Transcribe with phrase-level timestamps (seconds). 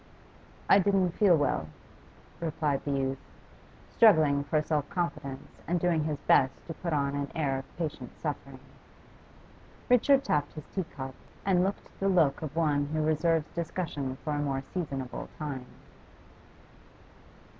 [0.67, 1.69] 'I didn't feel well,'
[2.39, 3.19] replied the youth,
[3.95, 8.09] struggling for self confidence and doing his best to put on an air of patient
[8.19, 8.57] suffering.
[9.89, 11.13] Richard tapped his tea cup
[11.45, 15.67] and looked the look of one who reserves discussion for a more seasonable time.